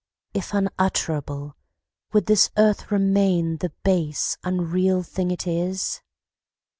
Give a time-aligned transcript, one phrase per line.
[0.33, 0.49] if
[0.79, 1.53] utterable,
[2.11, 6.01] would this earth Remain the base, unreal thing it is?